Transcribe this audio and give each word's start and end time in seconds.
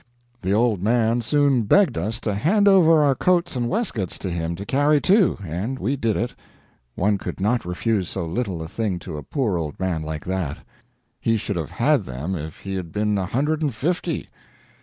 The 0.41 0.51
old 0.51 0.81
man 0.81 1.21
soon 1.21 1.61
begged 1.61 1.95
us 1.95 2.19
to 2.21 2.33
hand 2.33 2.67
over 2.67 3.03
our 3.03 3.13
coats 3.13 3.55
and 3.55 3.69
waistcoats 3.69 4.17
to 4.17 4.31
him 4.31 4.55
to 4.55 4.65
carry, 4.65 4.99
too, 4.99 5.37
and 5.45 5.77
we 5.77 5.95
did 5.95 6.17
it; 6.17 6.33
one 6.95 7.19
could 7.19 7.39
not 7.39 7.65
refuse 7.65 8.09
so 8.09 8.25
little 8.25 8.63
a 8.63 8.67
thing 8.67 8.97
to 8.97 9.17
a 9.17 9.21
poor 9.21 9.59
old 9.59 9.79
man 9.79 10.01
like 10.01 10.25
that; 10.25 10.57
he 11.19 11.37
should 11.37 11.55
have 11.55 11.69
had 11.69 12.05
them 12.05 12.33
if 12.33 12.61
he 12.61 12.73
had 12.73 12.91
been 12.91 13.15
a 13.19 13.27
hundred 13.27 13.61
and 13.61 13.75
fifty. 13.75 14.27